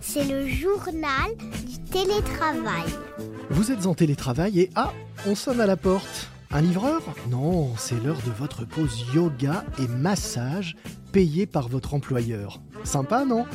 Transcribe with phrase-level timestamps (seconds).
[0.00, 2.84] C'est le journal du télétravail.
[3.50, 4.92] Vous êtes en télétravail et ah,
[5.26, 6.30] on sonne à la porte.
[6.50, 7.02] Un livreur?
[7.30, 10.76] Non, c'est l'heure de votre pause yoga et massage
[11.10, 12.60] payé par votre employeur.
[12.84, 13.46] Sympa, non?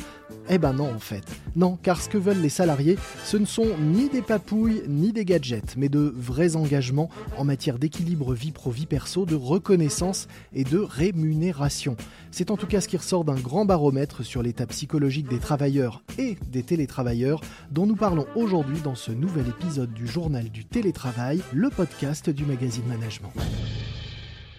[0.48, 1.24] Eh ben non, en fait.
[1.54, 5.24] Non, car ce que veulent les salariés, ce ne sont ni des papouilles ni des
[5.24, 10.78] gadgets, mais de vrais engagements en matière d'équilibre vie pro-vie perso, de reconnaissance et de
[10.78, 11.96] rémunération.
[12.30, 16.02] C'est en tout cas ce qui ressort d'un grand baromètre sur l'état psychologique des travailleurs
[16.18, 21.42] et des télétravailleurs dont nous parlons aujourd'hui dans ce nouvel épisode du journal du télétravail,
[21.52, 23.32] le podcast du magazine Management.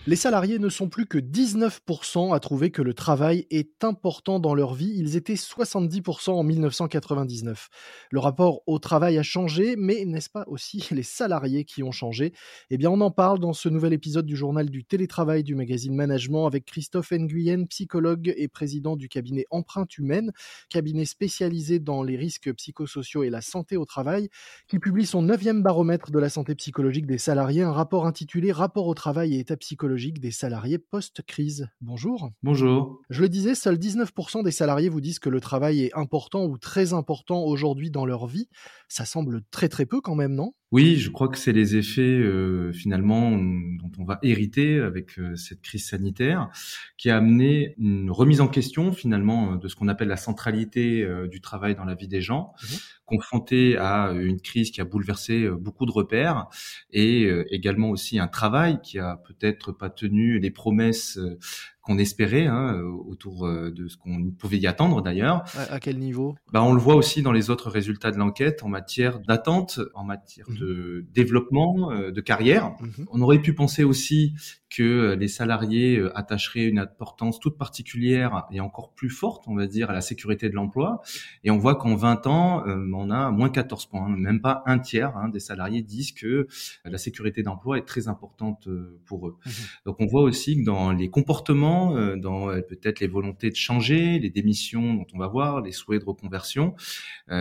[0.08, 4.56] Les salariés ne sont plus que 19% à trouver que le travail est important dans
[4.56, 4.92] leur vie.
[4.96, 7.70] Ils étaient 70% en 1999.
[8.10, 12.34] Le rapport au travail a changé, mais n'est-ce pas aussi les salariés qui ont changé?
[12.72, 15.94] Eh bien, on en parle dans ce nouvel épisode du journal du télétravail du magazine
[15.94, 20.32] Management avec Christophe Nguyen, psychologue et président du cabinet Empreinte Humaine,
[20.70, 24.30] cabinet spécialisé dans les risques psychosociaux et la santé au travail,
[24.68, 28.88] qui publie son neuvième baromètre de la santé psychologique des salariés, un rapport intitulé Rapport
[28.88, 31.68] au travail et état psychologique des salariés post-crise.
[31.82, 32.32] Bonjour.
[32.44, 33.02] Bonjour.
[33.10, 36.58] Je le disais, seuls 19% des salariés vous disent que le travail est important ou
[36.58, 38.48] très important aujourd'hui dans leur vie.
[38.88, 40.54] Ça semble très très peu quand même, non?
[40.72, 45.36] Oui, je crois que c'est les effets euh, finalement dont on va hériter avec euh,
[45.36, 46.50] cette crise sanitaire,
[46.98, 51.28] qui a amené une remise en question finalement de ce qu'on appelle la centralité euh,
[51.28, 52.76] du travail dans la vie des gens, mmh
[53.12, 56.48] confronté à une crise qui a bouleversé beaucoup de repères
[56.92, 61.20] et également aussi un travail qui a peut-être pas tenu les promesses
[61.82, 65.44] qu'on espérait hein, autour euh, de ce qu'on pouvait y attendre d'ailleurs.
[65.56, 66.36] À, quel niveau?
[66.52, 70.04] Bah, On le voit aussi dans les autres résultats de l'enquête en matière d'attente, en
[70.04, 72.76] matière mmh de développement, euh, de carrière.
[72.80, 74.34] Mmh on aurait pu penser aussi
[74.72, 79.56] que euh, les salariés euh, attacheraient une importance toute particulière et encore plus forte, on
[79.56, 81.02] va dire, à la sécurité de l'emploi.
[81.44, 84.16] Et on voit qu'en 20 ans, euh, on a moins 14 points, hein.
[84.18, 86.48] même pas un tiers hein, des salariés disent que
[86.86, 88.70] la sécurité d'emploi est très importante
[89.06, 89.38] pour eux.
[89.46, 89.50] Mmh
[89.86, 94.30] Donc on voit aussi que dans les comportements, dans peut-être les volontés de changer, les
[94.30, 96.76] démissions dont on va voir, les souhaits de reconversion,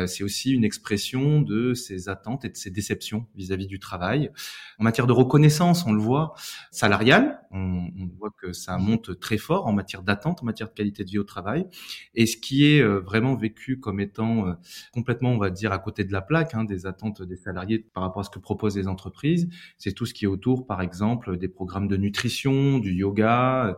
[0.06, 4.30] c'est aussi une expression de ces attentes et de ces déceptions vis-à-vis -vis du travail.
[4.78, 6.34] En matière de reconnaissance, on le voit,
[6.70, 7.19] salariale,
[7.50, 11.10] on, voit que ça monte très fort en matière d'attente, en matière de qualité de
[11.10, 11.66] vie au travail.
[12.14, 14.52] Et ce qui est euh, vraiment vécu comme étant euh,
[14.92, 18.02] complètement, on va dire, à côté de la plaque hein, des attentes des salariés par
[18.02, 19.48] rapport à ce que proposent les entreprises,
[19.78, 23.76] c'est tout ce qui est autour, par exemple, des programmes de nutrition, du yoga,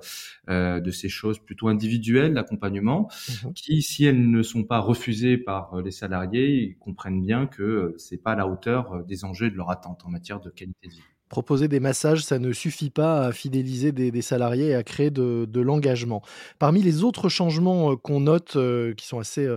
[0.48, 5.36] euh, de ces choses plutôt individuelles, l'accompagnement, mmh qui, si elles ne sont pas refusées
[5.36, 9.56] par les salariés, ils comprennent bien que c'est pas à la hauteur des enjeux de
[9.56, 13.24] leur attente en matière de qualité de vie proposer des massages, ça ne suffit pas
[13.24, 16.22] à fidéliser des, salariés et à créer de, l'engagement.
[16.58, 19.48] Parmi les autres changements euh, qu'on note, euh, qui sont assez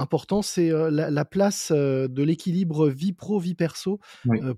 [0.00, 4.00] euh, importants, c'est la, place de l'équilibre vie pro, vie perso.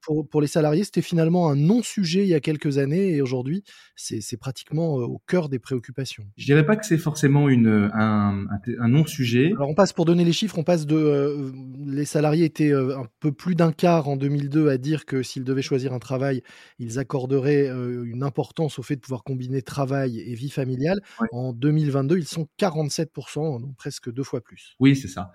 [0.01, 3.65] pour, pour, les salariés, c'était finalement un non-sujet il y a quelques années et aujourd'hui,
[3.97, 6.25] c'est pratiquement au cœur des préoccupations.
[6.37, 8.47] Je dirais pas que c'est forcément une, un,
[8.79, 9.53] un non-sujet.
[9.57, 11.53] Alors on passe, pour donner les chiffres, on passe de...
[11.85, 15.63] les salariés étaient un peu plus d'un quart en 2002 à dire que s'ils devaient
[15.63, 16.43] choisir un travail,
[16.79, 21.01] ils accorderaient une importance au fait de pouvoir combiner travail et vie familiale.
[21.33, 24.77] En 2022, ils sont 47%, donc presque deux fois plus.
[24.81, 25.32] Oui, c'est ça.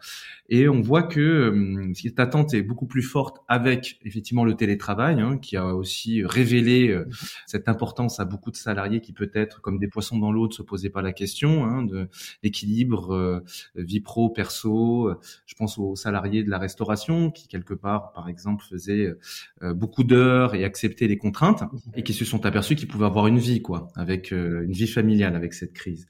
[0.49, 5.37] Et on voit que cette attente est beaucoup plus forte avec effectivement le télétravail, hein,
[5.37, 7.05] qui a aussi révélé mmh
[7.45, 10.61] cette importance à beaucoup de salariés qui peut-être, comme des poissons dans l'eau, ne se
[10.61, 12.07] posaient pas la question hein, de
[12.43, 13.43] l'équilibre
[13.75, 15.13] vie pro, perso.
[15.45, 19.13] Je pense aux salariés de la restauration qui quelque part, par exemple, faisaient
[19.61, 21.63] beaucoup d'heures et acceptaient les contraintes
[21.95, 24.87] et qui se sont aperçus qu'ils pouvaient avoir une vie, quoi, avec euh, une vie
[24.87, 26.07] familiale avec cette crise.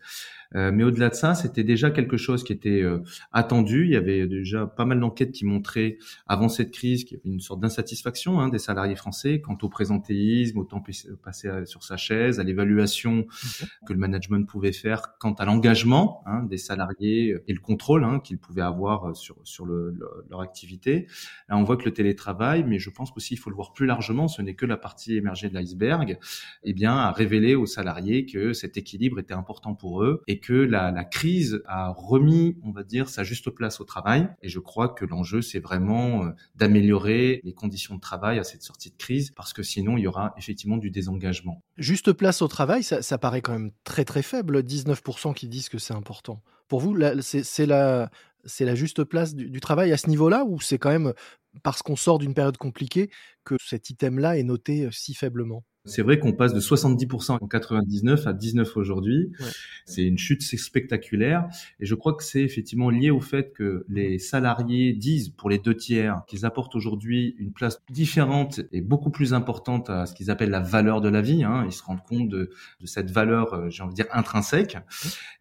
[0.56, 3.00] Euh, mais au-delà de ça, c'était déjà quelque chose qui était euh,
[3.32, 3.86] attendu.
[3.86, 5.98] Il y avait déjà pas mal d'enquêtes qui montraient
[6.28, 9.70] avant cette crise qu'il y avait une sorte d'insatisfaction hein, des salariés français quant au
[9.70, 10.84] présentéisme, au temps
[11.24, 13.26] passé sur sa chaise, à l'évaluation
[13.86, 18.20] que le management pouvait faire quant à l'engagement hein, des salariés et le contrôle hein,
[18.24, 19.98] qu'ils pouvaient avoir sur sur le,
[20.30, 21.08] leur activité.
[21.50, 23.86] Là, on voit que le télétravail, mais je pense qu'aussi il faut le voir plus
[23.86, 24.28] largement.
[24.28, 26.18] Ce n'est que la partie émergée de l'iceberg.
[26.64, 30.54] Eh bien, a révélé aux salariés que cet équilibre était important pour eux et que
[30.54, 34.30] la, crise a remis, on va dire, sa juste place au travail.
[34.42, 38.64] Et je crois que l'enjeu, c'est vraiment euh, d'améliorer les conditions de travail à cette
[38.64, 41.62] sortie de crise, parce que sinon, il y aura effectivement du désengagement.
[41.78, 45.78] Juste place au travail, ça, paraît quand même très très faible, 19% qui disent que
[45.78, 46.42] c'est important.
[46.68, 48.10] Pour vous, c'est la,
[48.76, 51.14] juste place du, du travail à ce niveau-là, ou c'est quand même
[51.64, 53.10] parce qu'on sort d'une période compliquée
[53.44, 55.64] que cet item-là est noté euh, si faiblement?
[55.88, 59.32] C'est vrai qu'on passe de 70% en 99 à 19 aujourd'hui.
[59.40, 59.48] Ouais.
[59.86, 61.48] C'est une chute spectaculaire.
[61.80, 65.58] Et je crois que c'est effectivement lié au fait que les salariés disent, pour les
[65.58, 70.30] deux tiers, qu'ils apportent aujourd'hui une place différente et beaucoup plus importante à ce qu'ils
[70.30, 71.44] appellent la valeur de la vie.
[71.44, 71.64] Hein.
[71.66, 72.52] Ils se rendent compte de,
[72.82, 74.78] de cette valeur, euh, j'ai envie de dire, intrinsèque.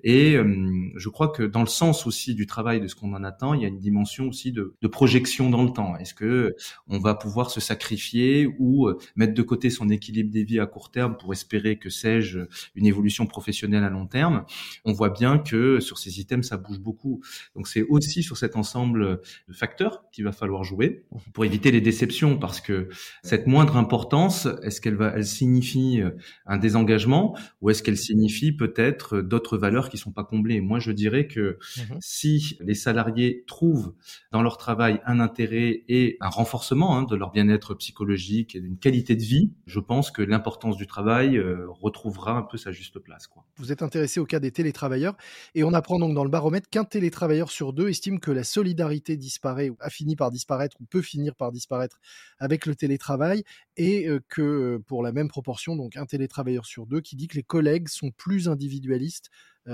[0.02, 3.24] Et euh, je crois que dans le sens aussi du travail, de ce qu'on en
[3.24, 5.96] attend, il y a une dimension aussi de, de projection dans le temps.
[5.96, 6.54] Est-ce que
[6.88, 10.66] on va pouvoir se sacrifier ou euh, mettre de côté son équilibre des vies à
[10.66, 12.40] court terme pour espérer que sais-je
[12.74, 14.44] une évolution professionnelle à long terme.
[14.84, 17.22] On voit bien que sur ces items ça bouge beaucoup.
[17.54, 21.80] Donc c'est aussi sur cet ensemble de facteurs qu'il va falloir jouer pour éviter les
[21.80, 22.88] déceptions parce que
[23.22, 26.02] cette moindre importance, est-ce qu'elle va elle signifie
[26.46, 30.60] un désengagement ou est-ce qu'elle signifie peut-être d'autres valeurs qui sont pas comblées?
[30.60, 33.94] Moi je dirais que mmh si les salariés trouvent
[34.32, 38.78] dans leur travail un intérêt et un renforcement hein, de leur bien-être psychologique et d'une
[38.78, 42.98] qualité de vie, je pense que l'importance du travail euh, retrouvera un peu sa juste
[42.98, 43.26] place.
[43.26, 43.44] Quoi.
[43.56, 45.16] Vous êtes intéressé au cas des télétravailleurs
[45.54, 49.16] et on apprend donc dans le baromètre qu'un télétravailleur sur deux estime que la solidarité
[49.16, 52.00] disparaît ou a fini par disparaître ou peut finir par disparaître
[52.38, 53.44] avec le télétravail
[53.76, 57.28] et euh, que euh, pour la même proportion, donc un télétravailleur sur deux qui dit
[57.28, 59.30] que les collègues sont plus individualistes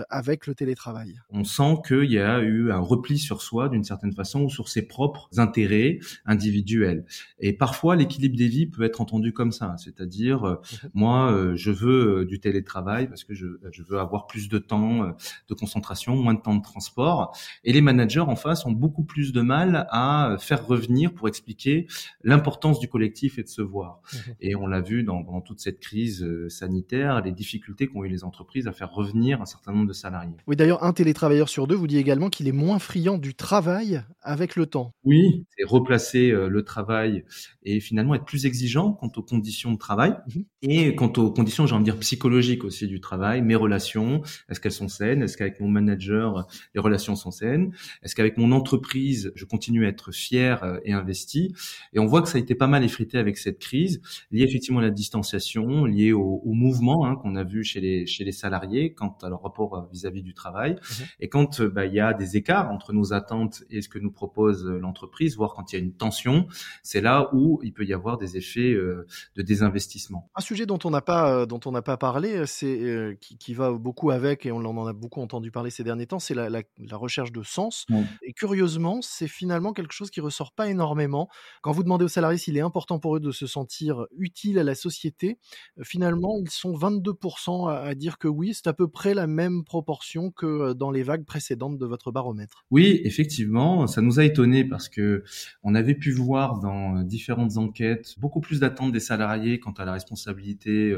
[0.09, 1.15] avec le télétravail.
[1.31, 4.69] On sent qu'il y a eu un repli sur soi d'une certaine façon ou sur
[4.69, 7.05] ses propres intérêts individuels.
[7.39, 10.55] Et parfois, l'équilibre des vies peut être entendu comme ça, c'est-à-dire euh,
[10.85, 10.91] mhm.
[10.95, 15.15] moi, euh, je veux du télétravail parce que je, je, veux avoir plus de temps
[15.49, 17.37] de concentration, moins de temps de transport.
[17.65, 21.87] Et les managers en face ont beaucoup plus de mal à faire revenir pour expliquer
[22.23, 24.01] l'importance du collectif et de se voir.
[24.13, 24.35] Mhm.
[24.41, 28.25] Et on l'a vu dans, dans toute cette crise sanitaire, les difficultés qu'ont eu les
[28.25, 30.37] entreprises à faire revenir un certain nombre de salariés.
[30.47, 34.03] Oui, d'ailleurs, un télétravailleur sur deux vous dit également qu'il est moins friand du travail
[34.23, 34.95] avec le temps.
[35.05, 37.25] Oui, c'est replacer euh, le travail
[37.65, 40.45] et finalement être plus exigeant quant aux conditions de travail mhm.
[40.63, 44.61] et quant aux conditions, j'ai envie de dire, psychologiques aussi du travail, mes relations, est-ce
[44.61, 49.33] qu'elles sont saines, est-ce qu'avec mon manager, les relations sont saines, est-ce qu'avec mon entreprise,
[49.35, 51.55] je continue à être fier euh, et investi?
[51.93, 54.01] Et on voit que ça a été pas mal effrité avec cette crise,
[54.31, 58.25] liée effectivement à la distanciation, liée au, mouvement hein, qu'on a vu chez les, chez
[58.25, 60.73] les salariés quant à leur rapport euh, vis-à-vis du travail.
[60.73, 61.07] Mhm.
[61.21, 63.99] Et quand euh, bah, il y a des écarts entre nos attentes et ce que
[63.99, 66.47] nous propose euh, l'entreprise, voire quand il y a une tension,
[66.83, 70.31] c'est là où il peut y avoir des effets de désinvestissement.
[70.35, 74.11] Un sujet dont on n'a pas dont on n'a pas parlé, c'est qui, va beaucoup
[74.11, 77.43] avec et on en a beaucoup entendu parler ces derniers temps, c'est la, recherche de
[77.43, 77.87] sens.
[78.23, 81.29] Et curieusement, c'est finalement quelque chose qui ressort pas énormément.
[81.63, 84.65] Quand vous demandez aux salariés s'il est important pour eux de se sentir utile à
[84.65, 85.39] la société,
[85.83, 89.62] finalement, ils sont 22% à, à dire que oui, c'est à peu près la même
[89.65, 92.65] proportion que dans les vagues précédentes de votre baromètre.
[92.71, 95.25] Oui, effectivement, ça nous a étonné parce que
[95.63, 99.93] on avait pu voir dans différentes enquêtes beaucoup plus d'attentes des salariés quant à la
[99.93, 100.95] responsabilité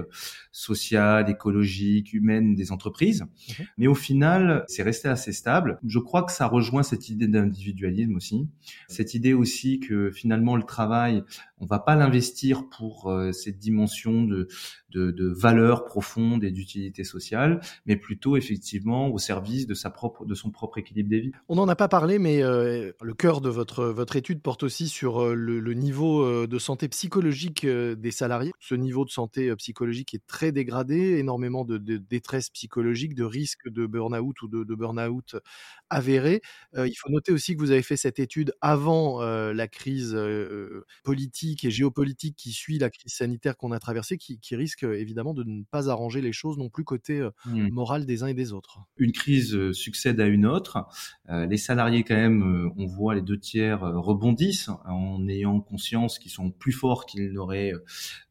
[0.53, 3.23] sociale, écologique, humaine des entreprises.
[3.23, 5.79] Mmh Mais au final, c'est resté assez stable.
[5.87, 8.49] Je crois que ça rejoint cette idée d'individualisme aussi,
[8.89, 11.23] cette idée aussi que finalement le travail,
[11.59, 14.49] on va pas l'investir pour cette dimension de,
[14.91, 19.91] de, de valeur profonde et d'utilité sociale, mais plutôt effectivement effectivement au service de, sa
[19.91, 21.33] propre, de son propre équilibre des vies.
[21.49, 24.89] On n'en a pas parlé, mais euh, le cœur de votre, votre étude porte aussi
[24.89, 28.53] sur euh, le, niveau euh, de santé psychologique des salariés.
[28.61, 33.87] Ce niveau de santé psychologique est très dégradé, énormément de, détresse psychologique, de risque de
[33.87, 35.37] burn-out ou de, de burn-out
[35.91, 36.41] avéré.
[36.77, 40.17] il faut noter aussi que vous avez fait cette étude avant la crise
[41.03, 45.43] politique et géopolitique qui suit la crise sanitaire qu'on a traversée, qui, risque évidemment de
[45.45, 47.69] ne pas arranger les choses non plus côté mmh.
[47.71, 48.81] moral des uns et des autres.
[48.97, 50.87] Une crise euh, succède à une autre.
[51.31, 56.19] Euh, les salariés, quand même, euh, on voit les deux tiers rebondissent en ayant conscience
[56.19, 57.73] qu'ils sont plus forts qu'ils n'auraient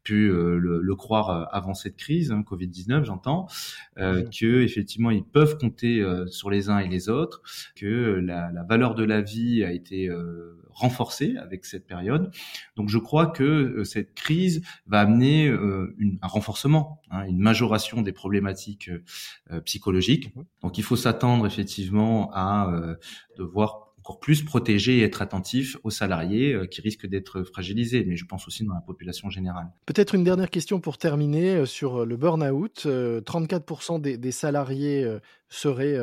[0.04, 3.48] pu le, croire avant cette crise, hein, Covid-19, j'entends,
[3.98, 7.42] euh, que effectivement ils peuvent compter sur les uns et les autres,
[7.74, 10.10] que la, la valeur de la vie a été
[10.70, 12.30] renforcée avec cette période.
[12.76, 18.12] Donc je crois que cette crise va amener une, un renforcement, hein, une majoration des
[18.12, 18.90] problématiques
[19.64, 19.93] psychologiques.
[19.94, 22.94] Mmh Donc il faut s'attendre effectivement à euh,
[23.38, 28.16] devoir encore plus protéger et être attentif aux salariés euh, qui risquent d'être fragilisés, mais
[28.16, 29.68] je pense aussi dans la population générale.
[29.86, 32.86] Peut-être une dernière question pour terminer euh, sur le burn-out.
[32.86, 35.08] 34% des, des, salariés
[35.48, 35.96] seraient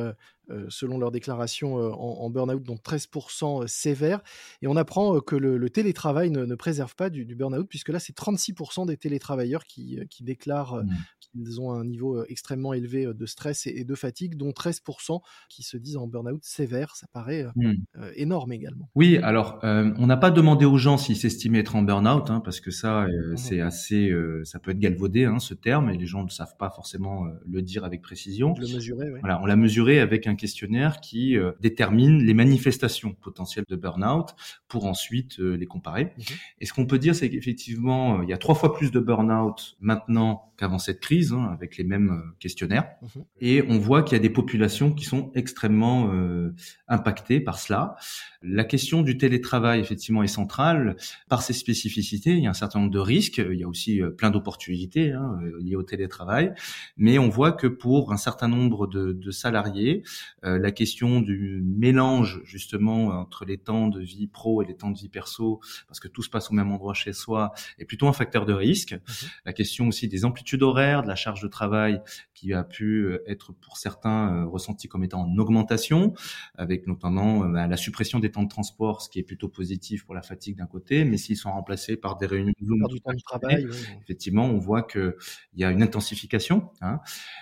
[0.70, 4.22] selon leur déclaration en, burn-out, dont 13% sévères.
[4.62, 8.88] Et on apprend que le, télétravail ne, préserve pas du, burn-out, puisque là, c'est 36%
[8.88, 10.90] des télétravailleurs qui, déclarent mmh.
[11.20, 15.78] qu'ils ont un niveau extrêmement élevé de stress et, de fatigue, dont 13% qui se
[15.78, 16.96] disent en burn-out sévère.
[16.96, 17.74] Ça paraît mmh.
[18.16, 18.90] énorme également.
[18.96, 22.60] Oui, alors on n'a pas demandé aux gens s'ils s'estimaient être en burn-out, hein, parce
[22.60, 23.38] que ça, mmh.
[23.38, 24.12] c'est assez,
[24.44, 27.62] ça peut être galvaudé, hein, ce terme, et les gens ne savent pas forcément le
[27.62, 28.54] dire avec précision.
[28.60, 29.20] Le mesurer, oui.
[29.22, 34.30] Voilà, on l'a mesuré avec un questionnaire qui détermine les manifestations potentielles de burn-out
[34.68, 36.06] pour ensuite les comparer.
[36.06, 36.22] Mmh
[36.60, 39.78] et ce qu'on peut dire, c'est qu'effectivement, il y a trois fois plus de burn-out
[39.80, 42.88] maintenant qu'avant cette crise, hein, avec les mêmes euh, questionnaires.
[43.02, 43.24] Mhm.
[43.40, 46.54] Et on voit qu'il y a des populations qui sont extrêmement euh,
[46.88, 47.96] impactées par cela.
[48.44, 50.98] La question du télétravail, effectivement, est centrale
[51.30, 52.34] par ses spécificités.
[52.34, 53.40] Il y a un certain nombre de risques.
[53.44, 56.54] Il y a aussi euh, plein d'opportunités hein, liées au télétravail.
[56.96, 60.04] Mais on voit que pour un certain nombre de, de salariés,
[60.44, 64.98] la question du mélange, justement, entre les temps de vie pro et les temps de
[64.98, 68.14] vie perso, parce que tout se passe au même endroit chez soi, est plutôt un
[68.14, 68.94] facteur de risque.
[68.94, 69.30] Mhm.
[69.46, 72.02] La question aussi des amplitudes d'horaire, de la charge de travail
[72.42, 76.14] qui a pu euh, être pour certains euh, ressenti comme étant en augmentation,
[76.56, 80.06] avec notamment euh, bah, la suppression des temps de transport, ce qui est plutôt positif
[80.06, 83.22] pour la fatigue d'un côté, mais s'ils sont remplacés par des réunions du temps de
[83.24, 83.68] travail,
[84.02, 85.18] effectivement, on voit que
[85.54, 86.72] il y a une intensification.
[86.82, 87.00] Hein.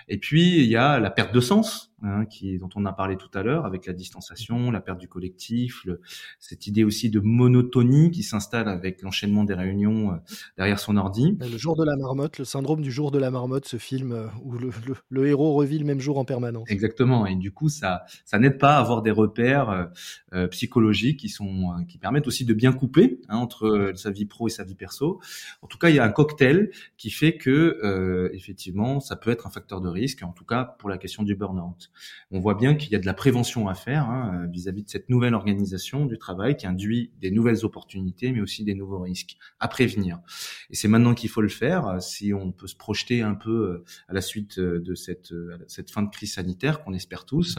[0.08, 3.18] Et puis il y a la perte de sens Hein, qui, dont on a parlé
[3.18, 5.86] tout à l'heure, avec la distanciation, la perte du collectif,
[6.38, 10.18] cette idée aussi de monotonie qui s'installe avec l'enchaînement des réunions
[10.56, 11.36] derrière son ordi.
[11.38, 14.52] Le jour de la marmotte, le syndrome du jour de la marmotte, ce film où
[14.56, 16.70] le, le, héros revit le même jour en permanence.
[16.70, 19.90] Exactement, et du coup, ça, ça n'aide pas à avoir des repères
[20.32, 24.48] euh, psychologiques qui sont, qui permettent aussi de bien couper hein, entre sa vie pro
[24.48, 25.20] et sa vie perso.
[25.62, 29.46] En tout cas, il y a un cocktail qui fait que, effectivement, ça peut être
[29.46, 31.90] un facteur de risque, en tout cas pour la question du burn-out
[32.30, 35.08] on voit bien qu'il y a de la prévention à faire hein, vis-à-vis de cette
[35.08, 39.68] nouvelle organisation du travail qui induit des nouvelles opportunités, mais aussi des nouveaux risques à
[39.68, 40.20] prévenir.
[40.70, 42.00] Et c'est maintenant qu'il faut le faire.
[42.00, 45.58] Si on peut se projeter un peu euh, à la suite euh, de cette, euh,
[45.68, 47.58] cette fin de crise sanitaire qu'on espère tous,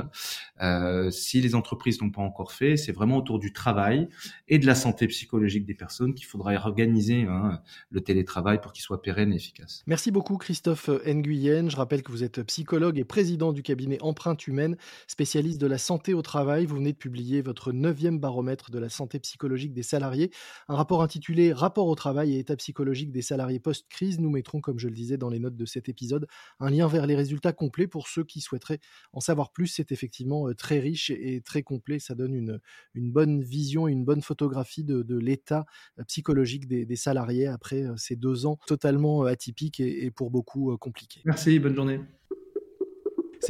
[0.62, 4.10] euh, si les entreprises n'ont pas encore fait, c'est vraiment autour du travail
[4.48, 8.84] et de la santé psychologique des personnes qu'il faudra organiser hein, le télétravail pour qu'il
[8.84, 9.84] soit pérenne et efficace.
[9.88, 11.70] Merci beaucoup Christophe Nguyen.
[11.70, 15.78] Je rappelle que vous êtes psychologue et président du cabinet Empreinte Humaine, spécialiste de la
[15.78, 16.66] santé au travail.
[16.66, 20.32] Vous venez de publier votre neuvième baromètre de la santé psychologique des salariés,
[20.68, 24.20] un rapport intitulé Rapport au travail et état psychologique des salariés post-crise.
[24.20, 26.28] Nous mettrons, comme je le disais dans les notes de cet épisode,
[26.60, 28.80] un lien vers les résultats complets pour ceux qui souhaiteraient
[29.14, 29.68] en savoir plus.
[29.68, 32.00] C'est effectivement euh, très riche et très complet.
[32.00, 32.60] Ça donne une,
[32.94, 35.66] une bonne vision et une bonne photographie de, l'état
[36.00, 41.22] euh, psychologique des, salariés après euh, ces deux ans totalement atypiques et pour beaucoup compliqués.
[41.26, 42.00] Merci, bonne journée.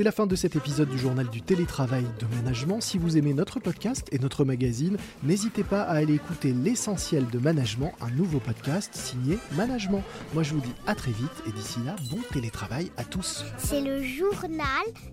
[0.01, 2.81] C'est la fin de cet épisode du journal du télétravail de management.
[2.81, 7.38] Si vous aimez notre podcast et notre magazine, n'hésitez pas à aller écouter l'essentiel de
[7.38, 10.01] management, un nouveau podcast signé Management.
[10.34, 13.46] Moi je vous dis à très vite et d'ici là, bon télétravail à tous.
[13.60, 14.65] C'est le journal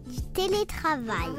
[0.06, 1.34] du télétravail.